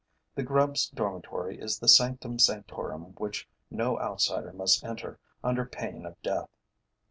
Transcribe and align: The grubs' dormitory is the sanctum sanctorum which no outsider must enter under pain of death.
The 0.33 0.41
grubs' 0.41 0.89
dormitory 0.89 1.59
is 1.61 1.77
the 1.77 1.87
sanctum 1.87 2.39
sanctorum 2.39 3.13
which 3.19 3.47
no 3.69 3.99
outsider 3.99 4.51
must 4.51 4.83
enter 4.83 5.19
under 5.43 5.63
pain 5.63 6.07
of 6.07 6.19
death. 6.23 6.49